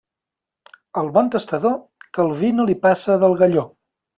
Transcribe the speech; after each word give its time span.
Al 1.01 1.11
bon 1.17 1.29
tastador, 1.35 1.77
que 2.19 2.25
el 2.27 2.35
vi 2.43 2.53
no 2.61 2.69
li 2.71 2.79
passe 2.87 3.21
del 3.27 3.39
galló. 3.45 3.71